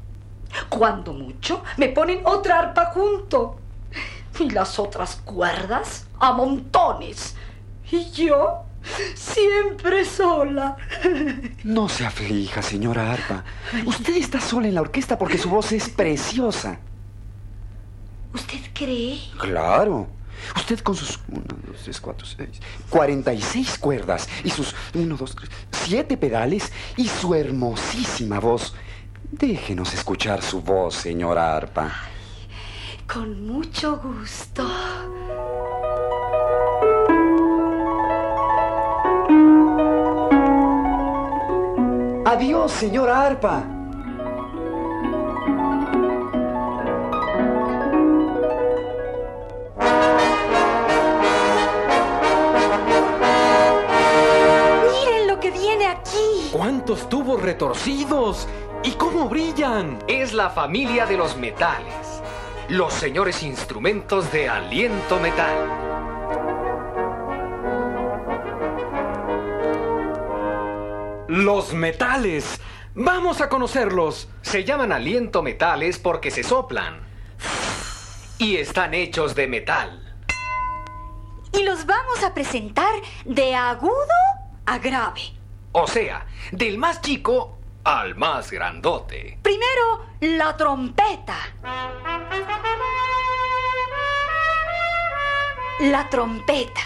Cuando 0.68 1.12
mucho, 1.12 1.62
me 1.76 1.88
ponen 1.88 2.20
otra 2.24 2.58
arpa 2.58 2.86
junto. 2.86 3.58
Y 4.38 4.50
las 4.50 4.78
otras 4.78 5.16
cuerdas 5.16 6.06
a 6.18 6.32
montones. 6.32 7.36
Y 7.90 8.10
yo 8.10 8.64
siempre 9.14 10.04
sola. 10.04 10.76
No 11.64 11.88
se 11.88 12.06
aflija, 12.06 12.62
señora 12.62 13.12
Arpa. 13.12 13.44
Usted 13.84 14.16
está 14.16 14.40
sola 14.40 14.68
en 14.68 14.74
la 14.74 14.80
orquesta 14.80 15.18
porque 15.18 15.38
su 15.38 15.50
voz 15.50 15.72
es 15.72 15.88
preciosa. 15.88 16.78
¿Usted 18.32 18.60
cree? 18.72 19.18
Claro. 19.38 20.06
Usted 20.56 20.80
con 20.80 20.94
sus 20.94 21.20
1, 21.28 21.42
2, 21.66 21.82
3, 21.84 22.00
4, 22.00 22.26
6, 22.26 22.48
46 22.88 23.78
cuerdas 23.78 24.28
y 24.42 24.50
sus 24.50 24.74
1, 24.94 25.16
2, 25.16 25.36
3, 25.36 25.50
7 25.70 26.16
pedales 26.16 26.72
y 26.96 27.08
su 27.08 27.34
hermosísima 27.34 28.40
voz. 28.40 28.74
Déjenos 29.32 29.94
escuchar 29.94 30.42
su 30.42 30.60
voz, 30.60 30.96
señora 30.96 31.54
Arpa. 31.56 31.88
Con 33.06 33.46
mucho 33.46 33.96
gusto. 33.98 34.66
Adiós, 42.26 42.72
señora 42.72 43.26
Arpa. 43.26 43.64
Miren 54.90 55.26
lo 55.28 55.38
que 55.38 55.52
viene 55.52 55.86
aquí. 55.86 56.50
¡Cuántos 56.52 57.08
tubos 57.08 57.40
retorcidos! 57.40 58.48
¿Y 58.82 58.92
cómo 58.92 59.28
brillan? 59.28 59.98
Es 60.08 60.32
la 60.32 60.48
familia 60.48 61.04
de 61.04 61.18
los 61.18 61.36
metales. 61.36 62.22
Los 62.70 62.94
señores 62.94 63.42
instrumentos 63.42 64.32
de 64.32 64.48
aliento 64.48 65.20
metal. 65.20 65.54
Los 71.28 71.74
metales. 71.74 72.58
Vamos 72.94 73.42
a 73.42 73.50
conocerlos. 73.50 74.30
Se 74.40 74.64
llaman 74.64 74.92
aliento 74.92 75.42
metales 75.42 75.98
porque 75.98 76.30
se 76.30 76.42
soplan. 76.42 77.00
Y 78.38 78.56
están 78.56 78.94
hechos 78.94 79.34
de 79.34 79.46
metal. 79.46 80.16
Y 81.52 81.64
los 81.64 81.84
vamos 81.84 82.24
a 82.24 82.32
presentar 82.32 82.94
de 83.26 83.54
agudo 83.54 83.92
a 84.64 84.78
grave. 84.78 85.20
O 85.72 85.86
sea, 85.86 86.24
del 86.50 86.78
más 86.78 87.02
chico 87.02 87.59
al 87.84 88.14
más 88.14 88.50
grandote. 88.50 89.38
Primero, 89.42 90.06
la 90.20 90.56
trompeta. 90.56 91.36
La 95.80 96.08
trompeta. 96.10 96.80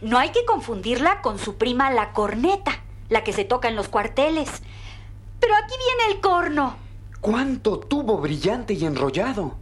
No 0.00 0.18
hay 0.18 0.30
que 0.30 0.44
confundirla 0.44 1.22
con 1.22 1.38
su 1.38 1.56
prima 1.56 1.90
la 1.90 2.12
corneta, 2.12 2.82
la 3.08 3.24
que 3.24 3.32
se 3.32 3.44
toca 3.44 3.68
en 3.68 3.76
los 3.76 3.88
cuarteles. 3.88 4.62
Pero 5.40 5.54
aquí 5.56 5.74
viene 5.78 6.14
el 6.14 6.20
corno. 6.20 6.76
¡Cuánto 7.20 7.80
tubo 7.80 8.18
brillante 8.18 8.74
y 8.74 8.84
enrollado! 8.84 9.58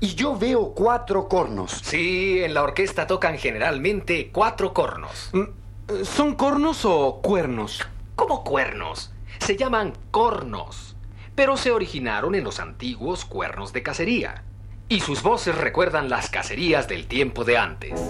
Y 0.00 0.14
yo 0.14 0.36
veo 0.36 0.74
cuatro 0.74 1.28
cornos. 1.28 1.72
Sí, 1.82 2.42
en 2.42 2.54
la 2.54 2.62
orquesta 2.62 3.06
tocan 3.06 3.38
generalmente 3.38 4.30
cuatro 4.30 4.72
cornos. 4.72 5.30
Mm, 5.32 6.04
¿Son 6.04 6.34
cornos 6.34 6.84
o 6.84 7.20
cuernos? 7.22 7.86
¿Cómo 8.14 8.44
cuernos? 8.44 9.12
Se 9.38 9.56
llaman 9.56 9.94
cornos, 10.10 10.96
pero 11.34 11.56
se 11.56 11.70
originaron 11.70 12.34
en 12.34 12.44
los 12.44 12.60
antiguos 12.60 13.24
cuernos 13.24 13.72
de 13.72 13.82
cacería. 13.82 14.44
Y 14.88 15.00
sus 15.00 15.22
voces 15.22 15.56
recuerdan 15.56 16.08
las 16.08 16.30
cacerías 16.30 16.88
del 16.88 17.06
tiempo 17.06 17.44
de 17.44 17.58
antes. 17.58 18.00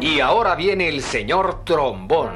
Y 0.00 0.20
ahora 0.20 0.54
viene 0.54 0.88
el 0.88 1.02
señor 1.02 1.64
trombón, 1.64 2.34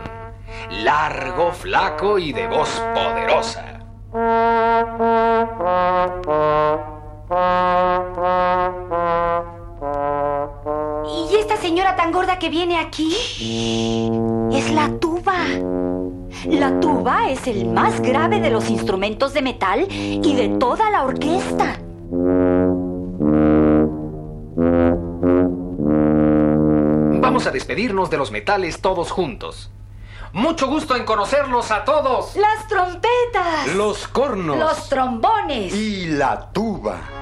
largo, 0.83 1.53
flaco 1.53 2.19
y 2.19 2.33
de 2.33 2.49
voz 2.49 2.71
poderosa. 2.95 3.81
¿Y 11.31 11.37
esta 11.37 11.57
señora 11.57 11.95
tan 11.95 12.11
gorda 12.11 12.39
que 12.41 12.49
viene 12.49 12.79
aquí? 12.79 13.15
Es 14.53 14.71
la 14.73 14.91
tuba. 14.99 15.37
La 16.47 16.81
tuba 16.81 17.29
es 17.29 17.47
el 17.47 17.67
más 17.67 18.01
grave 18.01 18.41
de 18.41 18.51
los 18.51 18.69
instrumentos 18.69 19.33
de 19.33 19.43
metal 19.43 19.87
y 19.91 20.35
de 20.35 20.49
toda 20.59 20.91
la 20.91 21.05
orquesta. 21.05 21.79
Vamos 27.21 27.47
a 27.47 27.51
despedirnos 27.53 28.11
de 28.11 28.17
los 28.17 28.33
metales 28.33 28.81
todos 28.81 29.13
juntos. 29.13 29.71
Mucho 30.33 30.67
gusto 30.67 30.97
en 30.97 31.05
conocerlos 31.05 31.71
a 31.71 31.85
todos. 31.85 32.35
Las 32.35 32.67
trompetas. 32.67 33.75
Los 33.77 34.09
cornos. 34.09 34.59
Los 34.59 34.89
trombones. 34.89 35.75
Y 35.75 36.07
la 36.07 36.51
tuba. 36.53 37.20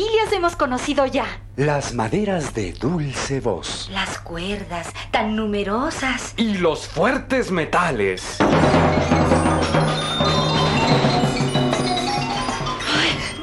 Familias 0.00 0.32
hemos 0.32 0.56
conocido 0.56 1.04
ya? 1.04 1.26
Las 1.56 1.92
maderas 1.92 2.54
de 2.54 2.72
dulce 2.72 3.38
voz. 3.40 3.90
Las 3.92 4.18
cuerdas, 4.18 4.88
tan 5.10 5.36
numerosas. 5.36 6.32
Y 6.38 6.56
los 6.56 6.88
fuertes 6.88 7.50
metales. 7.50 8.38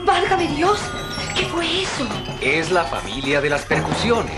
¡Válgame 0.04 0.48
Dios! 0.48 0.80
¿Qué 1.36 1.46
fue 1.46 1.84
eso? 1.84 2.08
Es 2.42 2.72
la 2.72 2.86
familia 2.86 3.40
de 3.40 3.52
las 3.52 3.64
percusiones. 3.64 4.34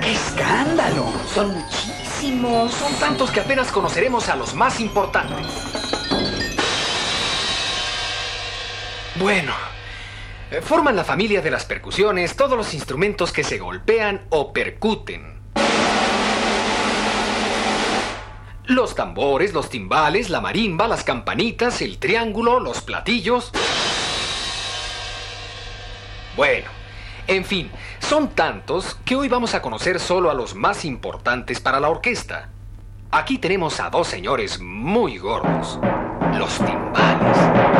¡Qué 0.00 0.12
escándalo! 0.12 1.12
Son 1.32 1.54
muchísimos. 1.54 2.72
Son 2.72 2.92
tantos 2.94 3.30
que 3.30 3.38
apenas 3.38 3.70
conoceremos 3.70 4.28
a 4.28 4.34
los 4.34 4.54
más 4.54 4.80
importantes. 4.80 5.81
Bueno, 9.22 9.52
eh, 10.50 10.60
forman 10.60 10.96
la 10.96 11.04
familia 11.04 11.40
de 11.40 11.52
las 11.52 11.64
percusiones 11.64 12.34
todos 12.34 12.58
los 12.58 12.74
instrumentos 12.74 13.30
que 13.30 13.44
se 13.44 13.56
golpean 13.56 14.22
o 14.30 14.52
percuten. 14.52 15.40
Los 18.64 18.96
tambores, 18.96 19.52
los 19.52 19.70
timbales, 19.70 20.28
la 20.28 20.40
marimba, 20.40 20.88
las 20.88 21.04
campanitas, 21.04 21.82
el 21.82 21.98
triángulo, 21.98 22.58
los 22.58 22.82
platillos. 22.82 23.52
Bueno, 26.36 26.68
en 27.28 27.44
fin, 27.44 27.70
son 28.00 28.30
tantos 28.30 28.96
que 29.04 29.14
hoy 29.14 29.28
vamos 29.28 29.54
a 29.54 29.62
conocer 29.62 30.00
solo 30.00 30.32
a 30.32 30.34
los 30.34 30.56
más 30.56 30.84
importantes 30.84 31.60
para 31.60 31.78
la 31.78 31.90
orquesta. 31.90 32.48
Aquí 33.12 33.38
tenemos 33.38 33.78
a 33.78 33.88
dos 33.88 34.08
señores 34.08 34.58
muy 34.58 35.18
gordos, 35.18 35.78
los 36.36 36.58
timbales. 36.58 37.71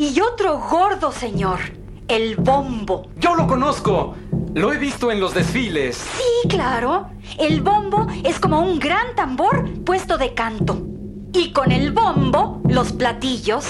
Y 0.00 0.20
otro 0.20 0.60
gordo 0.60 1.10
señor, 1.10 1.58
el 2.06 2.36
bombo. 2.36 3.10
Yo 3.16 3.34
lo 3.34 3.48
conozco. 3.48 4.14
Lo 4.54 4.72
he 4.72 4.78
visto 4.78 5.10
en 5.10 5.18
los 5.18 5.34
desfiles. 5.34 5.96
Sí, 5.96 6.48
claro. 6.48 7.08
El 7.36 7.62
bombo 7.62 8.06
es 8.22 8.38
como 8.38 8.60
un 8.60 8.78
gran 8.78 9.16
tambor 9.16 9.68
puesto 9.84 10.16
de 10.16 10.34
canto. 10.34 10.80
Y 11.32 11.50
con 11.52 11.72
el 11.72 11.90
bombo, 11.90 12.62
los 12.68 12.92
platillos. 12.92 13.66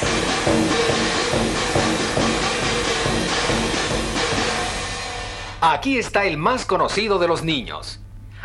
Aquí 5.62 5.96
está 5.96 6.26
el 6.26 6.36
más 6.36 6.66
conocido 6.66 7.18
de 7.18 7.26
los 7.26 7.42
niños. 7.42 8.00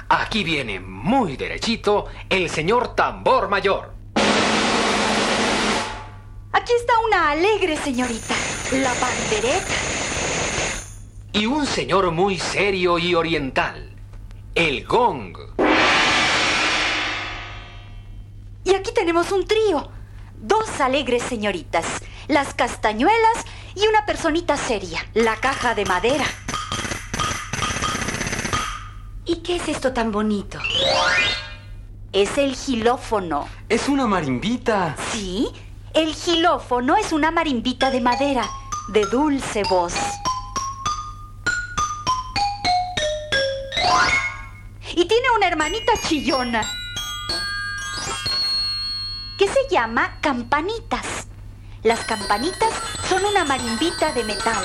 Aquí 0.08 0.46
viene 0.46 0.80
muy 0.80 1.36
derechito 1.36 2.06
el 2.30 2.50
señor 2.50 2.96
tambor 2.96 3.50
mayor. 3.50 3.93
Aquí 6.56 6.72
está 6.80 6.94
una 7.00 7.32
alegre 7.32 7.76
señorita, 7.78 8.36
la 8.74 8.94
pandereta. 8.94 9.74
Y 11.32 11.48
un 11.48 11.66
señor 11.66 12.12
muy 12.12 12.38
serio 12.38 13.00
y 13.00 13.16
oriental, 13.16 13.90
el 14.54 14.86
gong. 14.86 15.36
Y 18.64 18.76
aquí 18.76 18.92
tenemos 18.94 19.32
un 19.32 19.48
trío. 19.48 19.90
Dos 20.36 20.80
alegres 20.80 21.24
señoritas, 21.24 21.86
las 22.28 22.54
castañuelas 22.54 23.46
y 23.74 23.88
una 23.88 24.06
personita 24.06 24.56
seria, 24.56 25.04
la 25.16 25.36
caja 25.38 25.74
de 25.74 25.86
madera. 25.86 26.26
¿Y 29.26 29.38
qué 29.38 29.56
es 29.56 29.70
esto 29.70 29.92
tan 29.92 30.12
bonito? 30.12 30.60
Es 32.12 32.38
el 32.38 32.56
gilófono. 32.56 33.50
Es 33.70 33.90
una 33.90 34.06
marimbita. 34.06 34.96
Sí, 35.12 35.52
el 35.94 36.16
gilófono 36.16 36.96
es 36.96 37.14
una 37.14 37.30
marimbita 37.30 37.92
de 37.92 38.02
madera, 38.02 38.50
de 38.90 39.06
dulce 39.06 39.64
voz. 39.70 39.94
Y 44.96 45.06
tiene 45.06 45.30
una 45.36 45.48
hermanita 45.48 45.94
chillona 46.08 46.64
que 49.38 49.48
se 49.48 49.68
llama 49.70 50.18
campanitas. 50.22 51.28
Las 51.84 52.00
campanitas 52.06 52.74
son 53.08 53.26
una 53.26 53.44
marimbita 53.44 54.14
de 54.14 54.24
metal. 54.24 54.64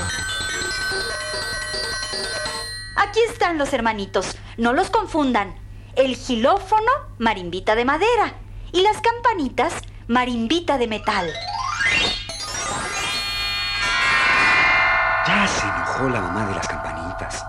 Aquí 2.97 3.21
están 3.31 3.59
los 3.59 3.73
hermanitos, 3.73 4.37
no 4.57 4.73
los 4.73 4.91
confundan. 4.91 5.55
El 5.95 6.17
gilófono, 6.17 6.91
marimbita 7.19 7.75
de 7.75 7.85
madera, 7.85 8.35
y 8.73 8.83
las 8.83 9.01
campanitas, 9.01 9.75
marimbita 10.09 10.79
de 10.79 10.89
metal. 10.89 11.31
Ya 15.27 15.47
se 15.47 15.67
enojó 15.67 16.09
la 16.09 16.23
mamá 16.23 16.47
de 16.47 16.55
las 16.55 16.67
campanitas. 16.67 17.45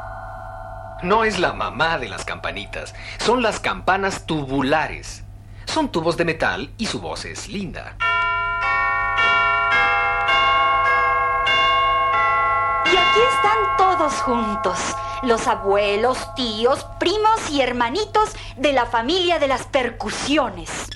No 1.02 1.24
es 1.24 1.39
la 1.39 1.54
mamá 1.54 1.98
de 1.98 2.10
las 2.10 2.26
campanitas, 2.26 2.93
son 3.19 3.41
las 3.41 3.62
campanas 3.62 4.26
tubulares. 4.26 5.24
Son 5.65 5.89
tubos 5.89 6.17
de 6.17 6.26
metal 6.26 6.69
y 6.78 6.88
su 6.88 7.00
voz 7.00 7.24
es 7.24 7.48
linda. 7.48 7.95
Y 12.86 12.89
aquí 12.89 13.19
están 13.36 13.78
todos 13.78 14.13
juntos. 14.15 14.78
Los 15.24 15.48
abuelos, 15.48 16.36
tíos, 16.36 16.86
primos 17.00 17.50
y 17.52 17.62
hermanitos 17.62 18.36
de 18.58 18.74
la 18.74 18.86
familia 18.86 19.39
de 19.39 19.48
las 19.48 19.65
percusiones. 19.65 20.89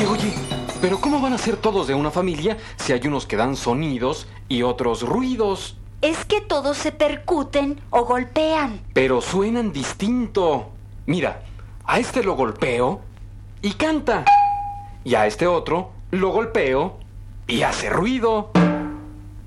Oye, 0.00 0.08
oye, 0.08 0.32
pero 0.80 0.98
¿cómo 0.98 1.20
van 1.20 1.34
a 1.34 1.38
ser 1.38 1.58
todos 1.58 1.86
de 1.86 1.94
una 1.94 2.10
familia 2.10 2.56
si 2.76 2.94
hay 2.94 3.06
unos 3.06 3.26
que 3.26 3.36
dan 3.36 3.54
sonidos 3.54 4.28
y 4.48 4.62
otros 4.62 5.02
ruidos? 5.02 5.76
Es 6.00 6.24
que 6.24 6.40
todos 6.40 6.78
se 6.78 6.90
percuten 6.90 7.78
o 7.90 8.06
golpean. 8.06 8.80
Pero 8.94 9.20
suenan 9.20 9.72
distinto. 9.72 10.70
Mira, 11.04 11.42
a 11.84 11.98
este 11.98 12.22
lo 12.22 12.34
golpeo 12.34 13.02
y 13.60 13.72
canta. 13.72 14.24
Y 15.04 15.16
a 15.16 15.26
este 15.26 15.46
otro 15.46 15.90
lo 16.12 16.30
golpeo 16.30 16.96
y 17.46 17.60
hace 17.60 17.90
ruido. 17.90 18.52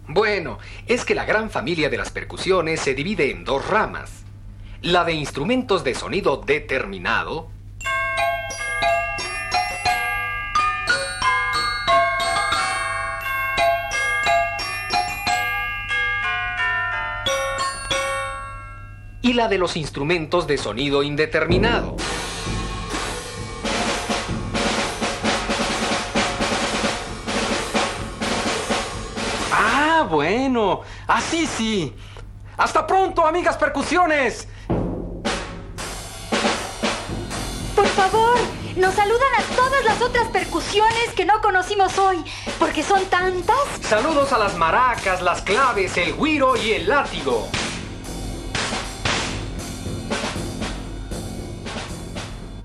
Bueno, 0.07 0.59
es 0.85 1.03
que 1.03 1.15
la 1.15 1.25
gran 1.25 1.49
familia 1.49 1.89
de 1.89 1.97
las 1.97 2.11
percusiones 2.11 2.79
se 2.79 2.93
divide 2.93 3.31
en 3.31 3.43
dos 3.43 3.67
ramas. 3.67 4.23
La 4.83 5.03
de 5.03 5.13
instrumentos 5.13 5.83
de 5.83 5.95
sonido 5.95 6.37
determinado 6.37 7.47
y 19.23 19.33
la 19.33 19.47
de 19.47 19.57
los 19.57 19.77
instrumentos 19.77 20.45
de 20.47 20.57
sonido 20.57 21.01
indeterminado. 21.01 21.95
Ah, 29.51 30.05
bueno, 30.09 30.81
así 31.07 31.47
sí. 31.47 31.95
Hasta 32.57 32.85
pronto, 32.85 33.25
amigas 33.25 33.55
percusiones. 33.55 34.47
Por 37.75 37.87
favor, 37.87 38.37
nos 38.75 38.93
saludan 38.93 39.29
a 39.39 39.55
todas 39.55 39.85
las 39.85 40.01
otras 40.01 40.27
percusiones 40.27 41.13
que 41.15 41.23
no 41.23 41.41
conocimos 41.41 41.97
hoy, 41.97 42.17
porque 42.59 42.83
son 42.83 43.05
tantas. 43.05 43.55
Saludos 43.81 44.33
a 44.33 44.37
las 44.37 44.57
maracas, 44.57 45.21
las 45.21 45.41
claves, 45.41 45.95
el 45.95 46.13
güiro 46.13 46.57
y 46.57 46.73
el 46.73 46.89
látigo. 46.89 47.47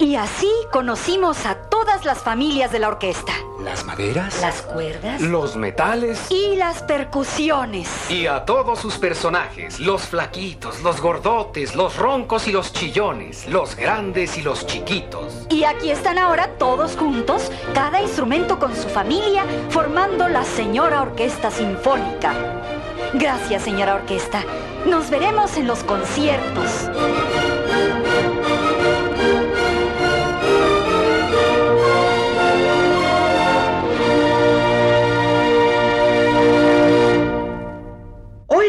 Y 0.08 0.16
así 0.16 0.50
conocimos 0.72 1.44
a 1.44 1.54
todas 1.54 2.06
las 2.06 2.20
familias 2.20 2.72
de 2.72 2.78
la 2.78 2.88
orquesta. 2.88 3.34
¿Las 3.60 3.84
maderas? 3.84 4.40
Las 4.40 4.62
cuerdas 4.62 5.20
Los 5.20 5.54
metales. 5.54 6.30
y 6.30 6.56
las 6.56 6.82
percusiones. 6.82 7.90
Y 8.10 8.26
a 8.26 8.46
todos 8.46 8.78
sus 8.78 8.96
personajes, 8.96 9.78
los 9.78 10.04
flaquitos, 10.08 10.80
los 10.82 11.02
gordotes, 11.02 11.76
los 11.76 11.96
roncos 11.98 12.48
y 12.48 12.52
los 12.52 12.72
chillones, 12.72 13.46
los 13.48 13.76
grandes 13.76 14.38
y 14.38 14.40
los 14.42 14.66
chiquitos. 14.66 15.30
Y 15.50 15.64
aquí 15.64 15.90
están 15.90 16.16
ahora 16.16 16.52
todos 16.58 16.96
juntos, 16.96 17.52
cada 17.74 18.00
instrumento 18.00 18.58
con 18.58 18.74
su 18.74 18.88
familia, 18.88 19.44
formando 19.68 20.26
la 20.26 20.42
señora 20.42 21.02
Orquesta 21.02 21.50
Sinfónica. 21.50 22.32
Gracias, 23.12 23.62
señora 23.62 23.96
Orquesta. 23.96 24.42
Nos 24.86 25.10
veremos 25.10 25.54
en 25.58 25.66
los 25.66 25.84
conciertos. 25.84 26.88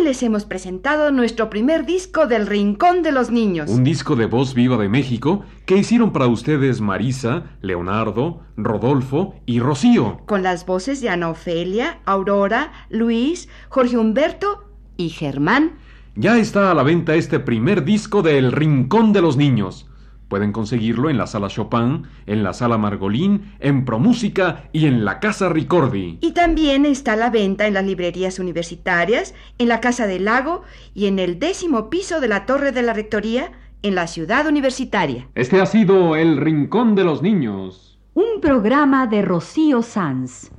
Les 0.09 0.23
hemos 0.23 0.43
presentado 0.43 1.11
nuestro 1.11 1.51
primer 1.51 1.85
disco 1.85 2.25
del 2.25 2.47
Rincón 2.47 3.03
de 3.03 3.11
los 3.11 3.29
Niños. 3.29 3.69
Un 3.69 3.83
disco 3.83 4.15
de 4.15 4.25
voz 4.25 4.55
viva 4.55 4.75
de 4.75 4.89
México 4.89 5.45
que 5.67 5.77
hicieron 5.77 6.11
para 6.11 6.25
ustedes 6.25 6.81
Marisa, 6.81 7.43
Leonardo, 7.61 8.41
Rodolfo 8.57 9.35
y 9.45 9.59
Rocío. 9.59 10.21
Con 10.25 10.41
las 10.41 10.65
voces 10.65 10.99
de 11.01 11.09
Ana 11.09 11.29
Ofelia, 11.29 11.99
Aurora, 12.05 12.71
Luis, 12.89 13.49
Jorge 13.69 13.97
Humberto 13.97 14.71
y 14.97 15.09
Germán. 15.09 15.73
Ya 16.15 16.39
está 16.39 16.71
a 16.71 16.73
la 16.73 16.81
venta 16.81 17.13
este 17.13 17.39
primer 17.39 17.85
disco 17.85 18.23
de 18.23 18.39
El 18.39 18.51
Rincón 18.51 19.13
de 19.13 19.21
los 19.21 19.37
Niños. 19.37 19.88
Pueden 20.29 20.51
conseguirlo 20.51 21.09
en 21.09 21.17
la 21.17 21.25
sala 21.25 21.47
Chopin, 21.47 22.03
en 22.27 22.43
la 22.43 22.53
sala 22.53 22.77
Margolín, 22.77 23.51
en 23.59 23.83
Promúsica 23.83 24.69
y 24.71 24.85
en 24.85 25.03
la 25.03 25.19
Casa 25.19 25.49
Ricordi. 25.49 26.19
Y 26.21 26.33
también 26.33 26.85
está 26.85 27.13
a 27.13 27.15
la 27.15 27.31
venta 27.31 27.65
en 27.65 27.73
las 27.73 27.83
librerías 27.83 28.37
universitarias, 28.37 29.33
en 29.57 29.67
la 29.67 29.81
Casa 29.81 30.05
del 30.05 30.25
Lago 30.25 30.61
y 30.93 31.07
en 31.07 31.17
el 31.17 31.39
décimo 31.39 31.89
piso 31.89 32.21
de 32.21 32.27
la 32.27 32.45
Torre 32.45 32.71
de 32.71 32.83
la 32.83 32.93
Rectoría 32.93 33.51
en 33.81 33.95
la 33.95 34.05
ciudad 34.05 34.45
universitaria. 34.47 35.27
Este 35.33 35.59
ha 35.61 35.65
sido 35.65 36.15
El 36.15 36.37
Rincón 36.37 36.93
de 36.93 37.05
los 37.05 37.23
Niños. 37.23 37.99
Un 38.13 38.39
programa 38.39 39.07
de 39.07 39.23
Rocío 39.23 39.81
Sanz. 39.81 40.51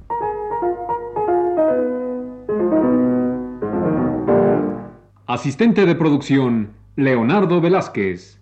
Asistente 5.27 5.87
de 5.87 5.95
producción, 5.95 6.73
Leonardo 6.97 7.61
Velázquez. 7.61 8.40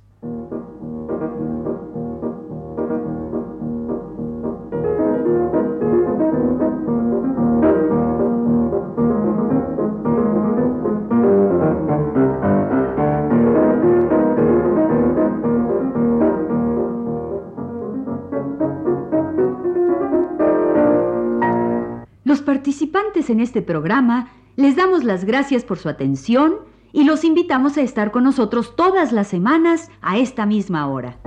Participantes 23.08 23.30
en 23.30 23.40
este 23.40 23.62
programa 23.62 24.28
les 24.56 24.76
damos 24.76 25.04
las 25.04 25.24
gracias 25.24 25.64
por 25.64 25.78
su 25.78 25.88
atención 25.88 26.56
y 26.92 27.04
los 27.04 27.24
invitamos 27.24 27.78
a 27.78 27.82
estar 27.82 28.10
con 28.10 28.24
nosotros 28.24 28.76
todas 28.76 29.12
las 29.12 29.28
semanas 29.28 29.90
a 30.02 30.18
esta 30.18 30.46
misma 30.46 30.86
hora. 30.88 31.18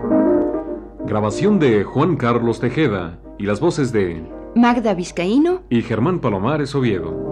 Grabación 1.06 1.60
de 1.60 1.84
Juan 1.84 2.18
Carlos 2.18 2.60
Tejeda 2.60 3.20
y 3.40 3.46
las 3.46 3.60
voces 3.60 3.92
de 3.92 4.24
Magda 4.56 4.94
Vizcaíno 4.94 5.62
y 5.70 5.82
Germán 5.82 6.20
Palomares 6.20 6.76
Oviedo. 6.76 7.31